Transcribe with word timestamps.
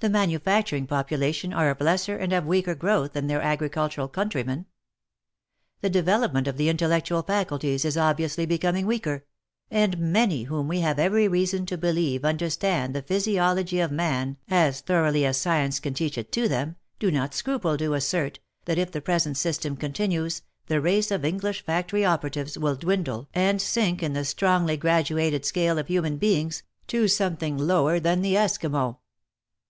The 0.00 0.10
manufacturing 0.10 0.88
population 0.88 1.52
are 1.52 1.70
of 1.70 1.80
lesser 1.80 2.16
and 2.16 2.32
of 2.32 2.44
weaker 2.44 2.74
growth 2.74 3.12
than 3.12 3.28
their 3.28 3.40
agricultural 3.40 4.08
countrymen. 4.08 4.66
The 5.82 5.88
development 5.88 6.48
of 6.48 6.56
the 6.56 6.68
intellectual 6.68 7.22
faculties 7.22 7.84
is 7.84 7.96
obviously 7.96 8.44
becoming 8.44 8.86
weaker, 8.86 9.24
and 9.70 9.96
many 9.98 10.42
whom 10.42 10.66
we 10.66 10.80
have 10.80 10.98
every 10.98 11.28
reason 11.28 11.64
to 11.66 11.78
believe 11.78 12.24
understand 12.24 12.92
the 12.92 13.02
physiology 13.02 13.78
of 13.78 13.92
man 13.92 14.36
as 14.50 14.80
thoroughly 14.80 15.24
as 15.24 15.36
science 15.36 15.78
can 15.78 15.94
teach 15.94 16.18
it 16.18 16.32
to 16.32 16.48
them, 16.48 16.74
do 16.98 17.12
not 17.12 17.32
scruple 17.32 17.78
to 17.78 17.94
assert, 17.94 18.40
that 18.64 18.78
if 18.78 18.90
the 18.90 19.00
pre 19.00 19.20
sent 19.20 19.36
system 19.36 19.76
continues, 19.76 20.42
the 20.66 20.80
race 20.80 21.12
of 21.12 21.24
English 21.24 21.64
factory 21.64 22.04
operatives 22.04 22.58
will 22.58 22.74
dwindle 22.74 23.28
and 23.32 23.62
sink 23.62 24.02
in 24.02 24.12
the 24.12 24.24
strongly 24.24 24.76
graduated 24.76 25.44
scale 25.44 25.78
of 25.78 25.86
human 25.86 26.16
beings, 26.16 26.64
to 26.88 27.06
something 27.06 27.56
lower 27.56 28.00
than 28.00 28.22
the 28.22 28.36
Esquimaux." 28.36 28.98